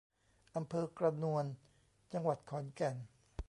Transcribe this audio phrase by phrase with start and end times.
[0.55, 1.45] อำเภอกระนวน
[2.13, 2.95] จังหวัดขอนแก่น